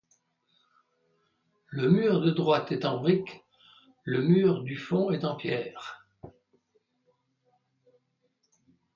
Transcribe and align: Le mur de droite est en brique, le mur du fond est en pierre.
Le 1.67 1.87
mur 1.91 2.21
de 2.21 2.31
droite 2.31 2.71
est 2.71 2.85
en 2.85 2.97
brique, 2.99 3.43
le 4.03 4.23
mur 4.23 4.63
du 4.63 4.75
fond 4.75 5.11
est 5.11 5.23
en 5.23 5.35
pierre. 5.35 6.07